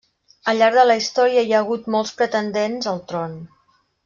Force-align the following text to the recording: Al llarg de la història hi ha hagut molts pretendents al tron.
Al 0.53 0.61
llarg 0.61 0.77
de 0.79 0.85
la 0.91 0.95
història 1.01 1.43
hi 1.49 1.53
ha 1.53 1.59
hagut 1.65 1.85
molts 1.97 2.15
pretendents 2.23 2.91
al 2.95 3.05
tron. 3.13 3.39